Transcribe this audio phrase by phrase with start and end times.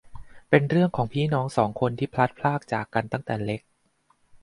[0.49, 3.61] เป็นเรื่องของพี่น้องสองคนที่พลัดพรากจากกันตั้งแต่เล็ก